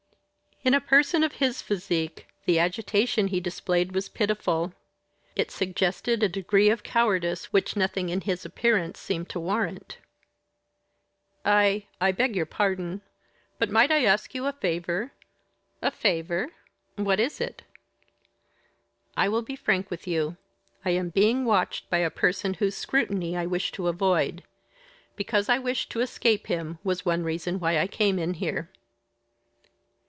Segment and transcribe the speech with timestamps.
[0.63, 4.73] In a person of his physique the agitation he displayed was pitiful.
[5.35, 9.97] It suggested a degree of cowardice which nothing in his appearance seemed to warrant.
[11.43, 13.01] "I I beg your pardon
[13.57, 15.13] but might I ask you a favour?"
[15.81, 16.49] "A favour?
[16.95, 17.63] What is it?"
[19.17, 20.37] "I will be frank with you.
[20.85, 24.43] I am being watched by a person whose scrutiny I wish to avoid.
[25.15, 28.69] Because I wished to escape him was one reason why I came in here."